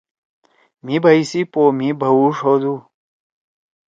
مھی 0.83 0.95
بھئی 1.03 1.21
سی 1.29 1.41
پو 1.51 1.61
مھی 1.77 1.89
بھوُݜ 1.99 2.35
ہودُو۔ 2.45 2.75